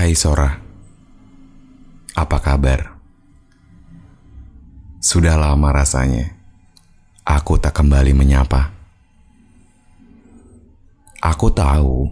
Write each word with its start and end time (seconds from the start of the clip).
Hai 0.00 0.16
Sora, 0.16 0.48
apa 2.16 2.40
kabar? 2.40 2.96
Sudah 4.96 5.36
lama 5.36 5.68
rasanya 5.76 6.40
aku 7.20 7.60
tak 7.60 7.76
kembali 7.76 8.16
menyapa. 8.16 8.72
Aku 11.20 11.52
tahu 11.52 12.08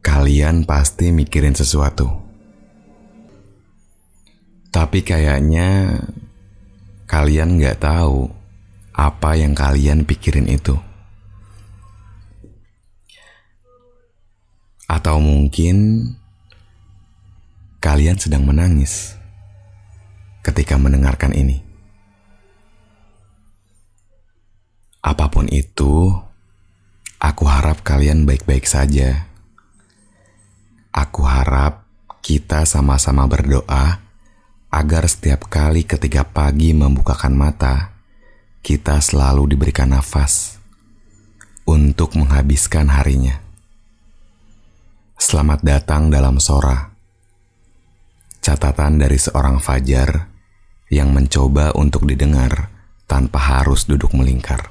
kalian 0.00 0.64
pasti 0.64 1.12
mikirin 1.12 1.52
sesuatu, 1.52 2.08
tapi 4.72 5.04
kayaknya 5.04 6.00
kalian 7.04 7.60
nggak 7.60 7.84
tahu 7.84 8.32
apa 8.96 9.36
yang 9.36 9.52
kalian 9.52 10.08
pikirin 10.08 10.48
itu. 10.48 10.87
Atau 14.88 15.20
mungkin 15.20 16.08
kalian 17.78 18.18
sedang 18.18 18.48
menangis 18.48 19.14
ketika 20.42 20.80
mendengarkan 20.80 21.36
ini. 21.36 21.60
Apa 25.04 25.30
pun 25.30 25.46
itu, 25.48 26.10
aku 27.22 27.44
harap 27.46 27.86
kalian 27.86 28.26
baik-baik 28.26 28.66
saja. 28.66 29.28
Aku 30.90 31.22
harap 31.22 31.86
kita 32.24 32.66
sama-sama 32.66 33.28
berdoa 33.30 34.02
agar 34.68 35.04
setiap 35.08 35.48
kali 35.48 35.86
ketika 35.86 36.26
pagi 36.26 36.76
membukakan 36.76 37.32
mata, 37.32 37.96
kita 38.60 39.00
selalu 39.00 39.54
diberikan 39.56 39.94
nafas 39.94 40.60
untuk 41.64 42.18
menghabiskan 42.18 42.90
harinya. 42.92 43.47
Selamat 45.18 45.66
datang 45.66 46.14
dalam 46.14 46.38
Sora. 46.38 46.78
Catatan 48.38 49.02
dari 49.02 49.18
seorang 49.18 49.58
fajar 49.58 50.30
yang 50.94 51.10
mencoba 51.10 51.74
untuk 51.74 52.06
didengar 52.06 52.70
tanpa 53.10 53.58
harus 53.58 53.82
duduk 53.82 54.14
melingkar. 54.14 54.70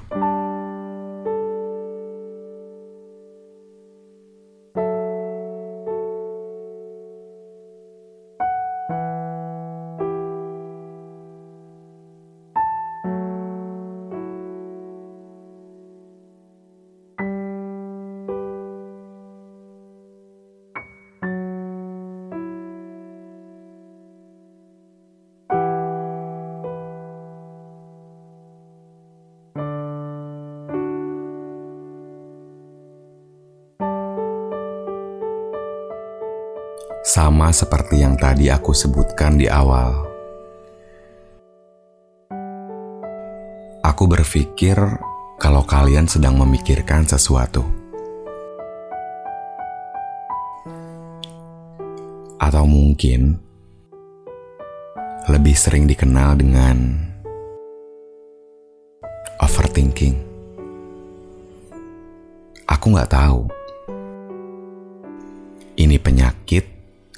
Sama 37.07 37.56
seperti 37.56 38.03
yang 38.03 38.19
tadi 38.19 38.51
aku 38.51 38.75
sebutkan 38.75 39.40
di 39.40 39.47
awal. 39.47 39.95
Aku 43.79 44.12
berpikir 44.12 44.75
kalau 45.40 45.63
kalian 45.63 46.03
sedang 46.03 46.35
memikirkan 46.35 47.07
sesuatu. 47.07 47.63
Atau 52.44 52.68
mungkin 52.68 53.39
lebih 55.31 55.56
sering 55.56 55.88
dikenal 55.88 56.35
dengan 56.35 56.91
overthinking. 59.39 60.19
Aku 62.68 62.91
nggak 62.91 63.16
tahu. 63.16 63.47
Ini 65.79 65.95
penyakit 66.03 66.76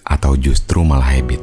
atau 0.10 0.34
justru 0.34 0.82
malah 0.82 1.14
habit. 1.14 1.38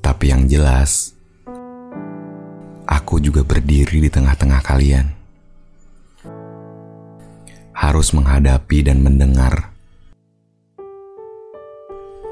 Tapi 0.00 0.32
yang 0.32 0.48
jelas, 0.48 1.12
aku 2.88 3.20
juga 3.20 3.44
berdiri 3.44 4.08
di 4.08 4.10
tengah-tengah 4.10 4.64
kalian. 4.64 5.06
Harus 7.76 8.12
menghadapi 8.12 8.84
dan 8.84 9.00
mendengar 9.00 9.72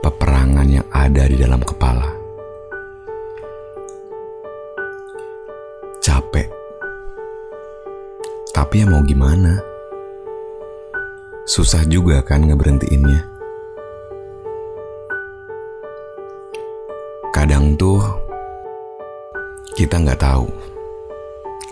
peperangan 0.01 0.69
yang 0.69 0.87
ada 0.93 1.25
di 1.29 1.37
dalam 1.37 1.61
kepala. 1.61 2.09
Capek. 6.05 6.49
Tapi 8.53 8.75
ya 8.81 8.87
mau 8.89 9.05
gimana? 9.05 9.61
Susah 11.49 11.85
juga 11.89 12.21
kan 12.21 12.45
ngeberhentiinnya. 12.45 13.28
Kadang 17.49 17.81
tuh 17.81 17.97
kita 19.73 19.97
nggak 19.97 20.21
tahu 20.21 20.45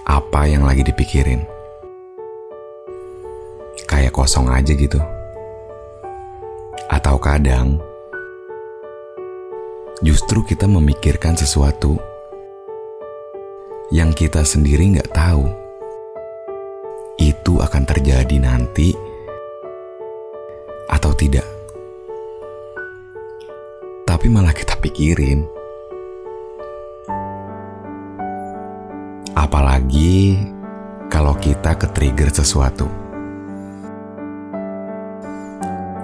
apa 0.08 0.48
yang 0.48 0.64
lagi 0.64 0.80
dipikirin. 0.80 1.44
Kayak 3.84 4.16
kosong 4.16 4.48
aja 4.48 4.72
gitu. 4.72 4.96
Atau 6.88 7.20
kadang 7.20 7.76
justru 10.00 10.40
kita 10.48 10.64
memikirkan 10.64 11.36
sesuatu 11.36 12.00
yang 13.92 14.16
kita 14.16 14.48
sendiri 14.48 14.96
nggak 14.96 15.12
tahu 15.12 15.44
itu 17.20 17.52
akan 17.60 17.84
terjadi 17.84 18.40
nanti 18.40 18.96
atau 20.88 21.12
tidak. 21.12 21.44
Tapi 24.08 24.24
malah 24.32 24.56
kita 24.56 24.72
pikirin. 24.80 25.55
Apalagi 29.46 30.42
kalau 31.06 31.38
kita 31.38 31.78
ke-trigger 31.78 32.34
sesuatu. 32.34 32.90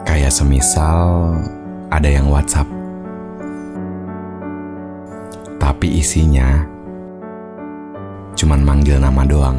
Kayak 0.06 0.30
semisal 0.30 1.34
ada 1.90 2.06
yang 2.06 2.30
WhatsApp. 2.30 2.70
Tapi 5.58 5.98
isinya 5.98 6.62
cuman 8.38 8.62
manggil 8.62 9.02
nama 9.02 9.26
doang. 9.26 9.58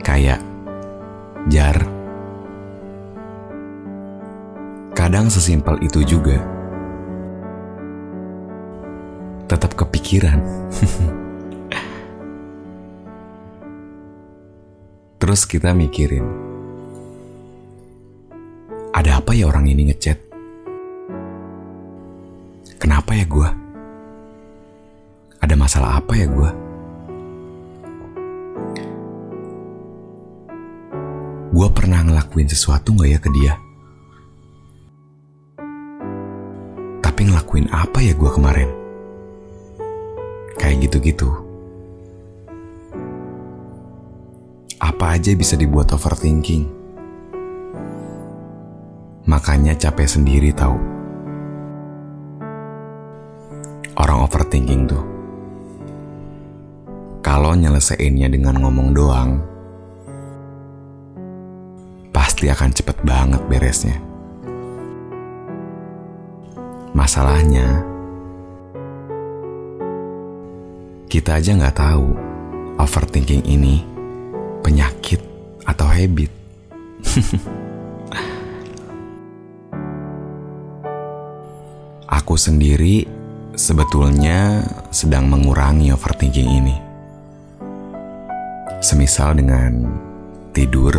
Kayak 0.00 0.40
Jar. 1.52 1.76
Kadang 4.96 5.28
sesimpel 5.28 5.84
itu 5.84 6.00
juga. 6.00 6.40
Tetap 9.52 9.76
kepikiran. 9.76 10.40
Terus 15.26 15.42
kita 15.42 15.74
mikirin. 15.74 16.22
Ada 18.94 19.18
apa 19.18 19.34
ya 19.34 19.50
orang 19.50 19.66
ini 19.66 19.90
ngechat? 19.90 20.14
Kenapa 22.78 23.10
ya 23.10 23.26
gue? 23.26 23.50
Ada 25.42 25.58
masalah 25.58 25.98
apa 25.98 26.14
ya 26.14 26.30
gue? 26.30 26.50
Gue 31.50 31.68
pernah 31.74 32.06
ngelakuin 32.06 32.46
sesuatu 32.46 32.94
gak 32.94 33.10
ya 33.10 33.18
ke 33.18 33.30
dia? 33.34 33.58
Tapi 37.02 37.20
ngelakuin 37.26 37.66
apa 37.74 37.98
ya 37.98 38.14
gue 38.14 38.30
kemarin? 38.30 38.70
Kayak 40.54 40.86
gitu-gitu. 40.86 41.45
Apa 44.86 45.18
aja 45.18 45.34
bisa 45.34 45.58
dibuat 45.58 45.90
overthinking. 45.90 46.70
Makanya 49.26 49.74
capek 49.74 50.06
sendiri 50.06 50.54
tahu. 50.54 50.78
Orang 53.98 54.22
overthinking 54.22 54.86
tuh. 54.86 55.02
Kalau 57.18 57.58
nyelesainnya 57.58 58.30
dengan 58.30 58.62
ngomong 58.62 58.94
doang, 58.94 59.42
pasti 62.14 62.46
akan 62.46 62.70
cepet 62.70 63.02
banget 63.02 63.42
beresnya. 63.50 63.98
Masalahnya, 66.94 67.82
kita 71.10 71.42
aja 71.42 71.58
nggak 71.58 71.74
tahu 71.74 72.06
overthinking 72.78 73.42
ini 73.50 73.95
penyakit 74.66 75.22
atau 75.62 75.86
habit. 75.86 76.26
Aku 82.18 82.34
sendiri 82.34 83.06
sebetulnya 83.54 84.66
sedang 84.90 85.30
mengurangi 85.30 85.94
overthinking 85.94 86.50
ini. 86.50 86.74
Semisal 88.82 89.38
dengan 89.38 89.86
tidur 90.50 90.98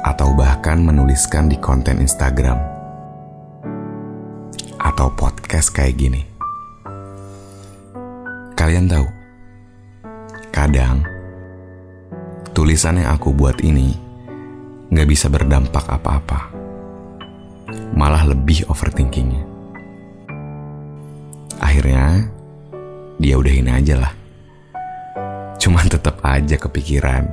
atau 0.00 0.32
bahkan 0.32 0.80
menuliskan 0.80 1.52
di 1.52 1.60
konten 1.60 2.00
Instagram 2.00 2.56
atau 4.80 5.12
podcast 5.12 5.68
kayak 5.76 6.00
gini. 6.00 6.24
Kalian 8.56 8.88
tahu, 8.92 9.19
kadang 10.60 11.00
tulisan 12.52 13.00
yang 13.00 13.16
aku 13.16 13.32
buat 13.32 13.64
ini 13.64 13.96
nggak 14.92 15.08
bisa 15.08 15.32
berdampak 15.32 15.88
apa-apa 15.88 16.52
malah 17.96 18.28
lebih 18.28 18.68
overthinkingnya. 18.68 19.40
Akhirnya, 21.60 22.28
dia 23.16 23.40
udahin 23.40 23.72
aja 23.72 24.04
lah. 24.04 24.12
Cuman 25.56 25.88
tetap 25.88 26.20
aja 26.24 26.56
kepikiran. 26.60 27.24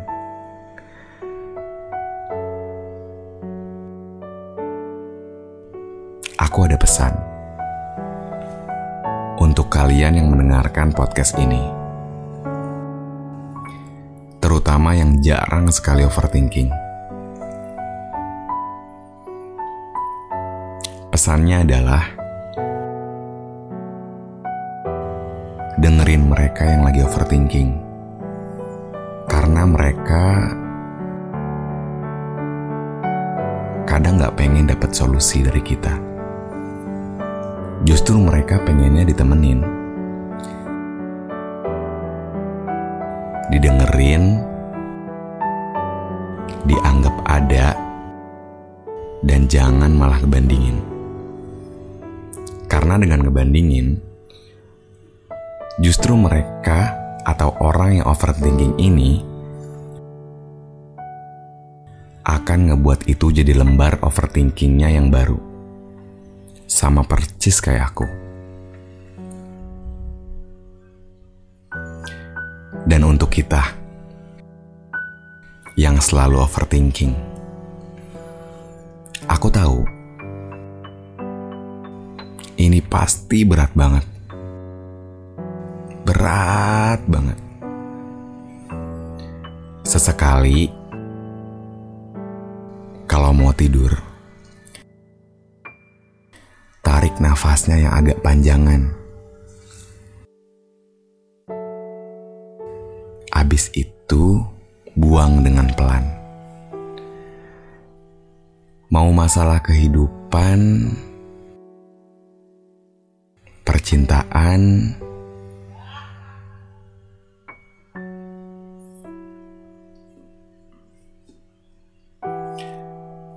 Aku 6.37 6.63
ada 6.63 6.79
pesan 6.79 7.11
untuk 9.43 9.67
kalian 9.67 10.15
yang 10.15 10.27
mendengarkan 10.31 10.95
podcast 10.95 11.35
ini, 11.35 11.76
terutama 14.77 14.93
yang 14.93 15.17
jarang 15.25 15.73
sekali 15.73 16.05
overthinking. 16.05 16.69
Pesannya 21.09 21.65
adalah 21.65 22.05
dengerin 25.81 26.29
mereka 26.29 26.61
yang 26.69 26.85
lagi 26.85 27.01
overthinking. 27.01 27.73
Karena 29.25 29.65
mereka 29.65 30.53
kadang 33.89 34.21
gak 34.21 34.37
pengen 34.37 34.69
dapat 34.69 34.93
solusi 34.93 35.41
dari 35.41 35.65
kita. 35.65 35.97
Justru 37.81 38.21
mereka 38.21 38.61
pengennya 38.61 39.09
ditemenin. 39.09 39.65
Didengerin, 43.49 44.46
dianggap 46.67 47.15
ada, 47.23 47.73
dan 49.23 49.47
jangan 49.47 49.91
malah 49.95 50.19
kebandingin. 50.19 50.77
Karena 52.67 52.99
dengan 52.99 53.23
ngebandingin, 53.23 53.95
justru 55.79 56.19
mereka 56.19 56.93
atau 57.23 57.55
orang 57.63 58.03
yang 58.03 58.07
overthinking 58.07 58.75
ini 58.75 59.23
akan 62.27 62.71
ngebuat 62.71 63.07
itu 63.07 63.31
jadi 63.31 63.55
lembar 63.55 64.03
overthinkingnya 64.03 64.91
yang 64.91 65.07
baru. 65.07 65.39
Sama 66.67 67.07
percis 67.07 67.63
kayak 67.63 67.95
aku. 67.95 68.07
Dan 72.87 73.03
untuk 73.07 73.31
kita 73.31 73.76
yang 75.77 76.01
selalu 76.01 76.41
overthinking, 76.41 77.13
aku 79.29 79.53
tahu 79.53 79.85
ini 82.57 82.81
pasti 82.81 83.45
berat 83.45 83.69
banget. 83.77 84.01
Berat 86.01 87.05
banget. 87.05 87.37
Sesekali, 89.85 90.65
kalau 93.05 93.29
mau 93.37 93.53
tidur, 93.53 93.93
tarik 96.81 97.13
nafasnya 97.21 97.85
yang 97.85 97.93
agak 97.93 98.17
panjangan. 98.25 98.97
Abis 103.29 103.69
itu, 103.77 104.56
buang 104.97 105.45
dengan 105.45 105.69
pelan. 105.77 106.01
Mau 108.89 109.13
masalah 109.13 109.61
kehidupan, 109.61 110.89
percintaan, 113.61 114.61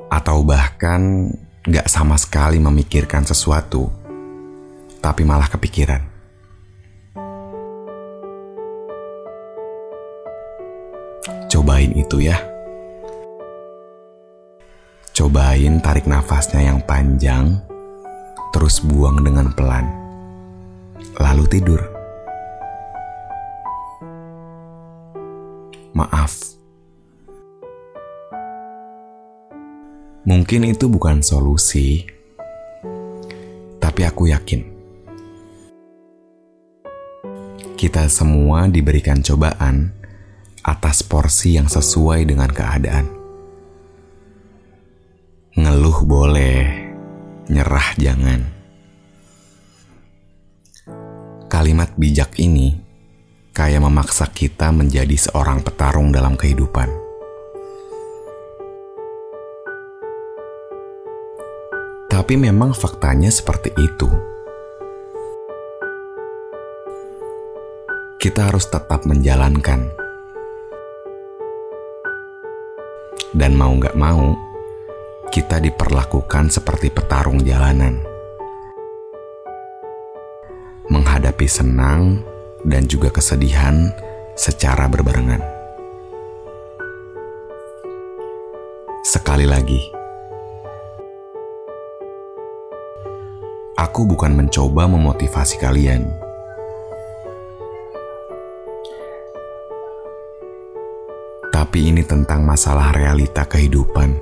atau 0.09 0.41
bahkan 0.41 1.29
gak 1.69 1.91
sama 1.93 2.17
sekali 2.17 2.57
memikirkan 2.57 3.29
sesuatu, 3.29 3.91
tapi 5.05 5.29
malah 5.29 5.51
kepikiran. 5.51 6.10
Cobain 11.81 11.97
itu 11.97 12.21
ya. 12.21 12.37
Cobain 15.17 15.81
tarik 15.81 16.05
nafasnya 16.05 16.69
yang 16.69 16.77
panjang, 16.85 17.57
terus 18.53 18.85
buang 18.85 19.25
dengan 19.25 19.49
pelan 19.57 19.89
lalu 21.17 21.49
tidur. 21.49 21.81
Maaf, 25.97 26.37
mungkin 30.29 30.69
itu 30.69 30.85
bukan 30.85 31.25
solusi, 31.25 32.05
tapi 33.81 34.05
aku 34.05 34.29
yakin 34.29 34.69
kita 37.81 38.05
semua 38.13 38.69
diberikan 38.69 39.25
cobaan 39.25 39.97
atas 40.65 41.05
porsi 41.05 41.57
yang 41.61 41.69
sesuai 41.69 42.25
dengan 42.29 42.51
keadaan. 42.53 43.07
Ngeluh 45.57 46.07
boleh, 46.07 46.63
nyerah 47.51 47.89
jangan 47.99 48.61
Kalimat 51.51 51.91
bijak 51.99 52.39
ini 52.39 52.79
kayak 53.51 53.83
memaksa 53.83 54.31
kita 54.31 54.71
menjadi 54.71 55.13
seorang 55.19 55.67
petarung 55.67 56.15
dalam 56.15 56.39
kehidupan. 56.39 56.87
Tapi 62.07 62.35
memang 62.39 62.71
faktanya 62.71 63.35
seperti 63.35 63.75
itu. 63.83 64.07
Kita 68.23 68.47
harus 68.55 68.71
tetap 68.71 69.03
menjalankan. 69.03 70.00
Dan 73.31 73.55
mau 73.55 73.71
gak 73.79 73.95
mau, 73.95 74.35
kita 75.31 75.63
diperlakukan 75.63 76.51
seperti 76.51 76.91
petarung 76.91 77.39
jalanan 77.47 78.11
menghadapi 80.91 81.47
senang 81.47 82.19
dan 82.67 82.83
juga 82.91 83.15
kesedihan 83.15 83.95
secara 84.35 84.91
berbarengan. 84.91 85.39
Sekali 89.07 89.47
lagi, 89.47 89.79
aku 93.79 94.03
bukan 94.03 94.35
mencoba 94.35 94.91
memotivasi 94.91 95.63
kalian. 95.63 96.30
Tapi 101.71 101.87
ini 101.87 102.03
tentang 102.03 102.43
masalah 102.43 102.91
realita 102.91 103.47
kehidupan. 103.47 104.19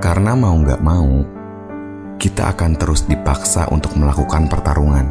Karena 0.00 0.32
mau 0.32 0.56
nggak 0.56 0.80
mau, 0.80 1.20
kita 2.16 2.56
akan 2.56 2.80
terus 2.80 3.04
dipaksa 3.04 3.68
untuk 3.68 3.92
melakukan 4.00 4.48
pertarungan. 4.48 5.04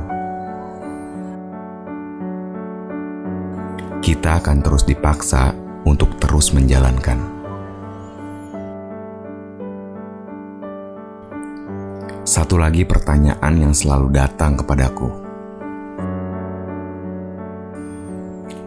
Kita 4.02 4.42
akan 4.42 4.58
terus 4.66 4.90
dipaksa 4.90 5.54
untuk 5.86 6.18
terus 6.18 6.50
menjalankan. 6.50 7.30
Satu 12.26 12.58
lagi 12.58 12.90
pertanyaan 12.90 13.70
yang 13.70 13.74
selalu 13.78 14.10
datang 14.10 14.58
kepadaku. 14.58 15.29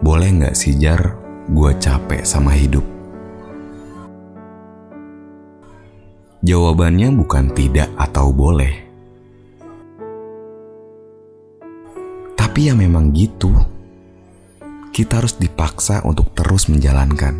Boleh 0.03 0.35
nggak 0.35 0.51
sih 0.51 0.75
Jar, 0.75 1.15
gue 1.47 1.71
capek 1.79 2.27
sama 2.27 2.51
hidup? 2.51 2.83
Jawabannya 6.43 7.07
bukan 7.15 7.55
tidak 7.55 7.87
atau 7.95 8.35
boleh. 8.35 8.83
Tapi 12.35 12.67
ya 12.67 12.75
memang 12.75 13.15
gitu. 13.15 13.55
Kita 14.91 15.23
harus 15.23 15.39
dipaksa 15.39 16.03
untuk 16.03 16.35
terus 16.35 16.67
menjalankan. 16.67 17.39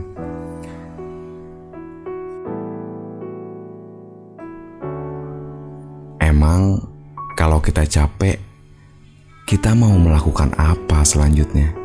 Emang 6.23 6.79
kalau 7.35 7.59
kita 7.59 7.83
capek, 7.83 8.39
kita 9.51 9.75
mau 9.75 9.99
melakukan 9.99 10.55
apa 10.55 11.03
selanjutnya? 11.03 11.82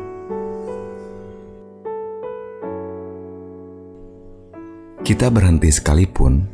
Kita 5.09 5.33
berhenti 5.33 5.73
sekalipun 5.73 6.45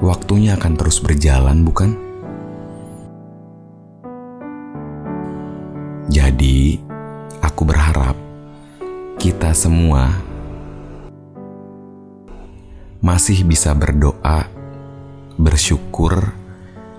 waktunya 0.00 0.56
akan 0.56 0.72
terus 0.72 1.04
berjalan, 1.04 1.60
bukan? 1.60 1.92
Jadi, 6.08 6.80
aku 7.44 7.68
berharap 7.68 8.16
kita 9.20 9.52
semua 9.52 10.16
masih 13.04 13.44
bisa 13.44 13.76
berdoa, 13.76 14.48
bersyukur, 15.36 16.32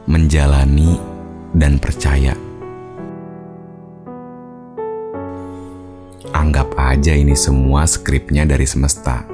menjalani, 0.05 1.01
dan 1.57 1.81
percaya. 1.81 2.37
Anggap 6.29 6.77
aja 6.77 7.17
ini 7.17 7.33
semua 7.33 7.89
skripnya 7.89 8.45
dari 8.45 8.69
semesta 8.69 9.32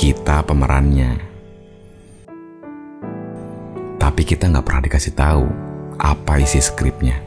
kita 0.00 0.40
pemerannya. 0.48 1.20
Tapi 4.00 4.22
kita 4.24 4.48
nggak 4.48 4.64
pernah 4.64 4.84
dikasih 4.88 5.12
tahu 5.12 5.44
apa 6.00 6.40
isi 6.40 6.56
skripnya. 6.56 7.20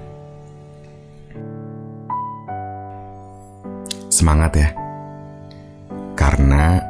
Semangat 4.10 4.58
ya. 4.58 4.74
Karena 6.18 6.82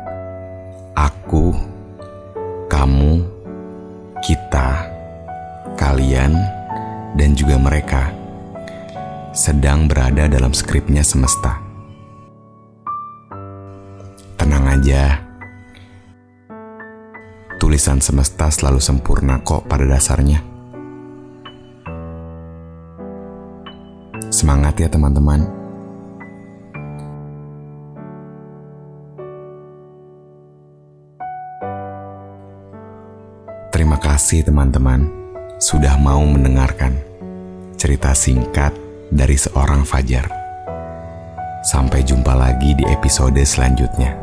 aku, 0.95 1.51
kamu, 2.71 3.27
kita, 4.23 4.87
kalian, 5.75 6.31
dan 7.19 7.35
juga 7.35 7.59
mereka 7.59 8.15
sedang 9.35 9.91
berada 9.91 10.31
dalam 10.31 10.55
skripnya 10.55 11.03
semesta. 11.03 11.59
Tenang 14.39 14.79
aja 14.79 15.22
tulisan 17.73 17.97
semesta 17.97 18.53
selalu 18.53 18.77
sempurna 18.77 19.41
kok 19.41 19.65
pada 19.65 19.81
dasarnya. 19.89 20.45
Semangat 24.29 24.77
ya 24.77 24.85
teman-teman. 24.85 25.41
Terima 33.73 33.97
kasih 33.97 34.45
teman-teman 34.45 35.09
sudah 35.57 35.97
mau 35.97 36.21
mendengarkan 36.29 36.93
cerita 37.81 38.13
singkat 38.13 38.69
dari 39.09 39.33
seorang 39.33 39.81
Fajar. 39.81 40.29
Sampai 41.65 42.05
jumpa 42.05 42.37
lagi 42.37 42.77
di 42.77 42.85
episode 42.85 43.41
selanjutnya. 43.41 44.22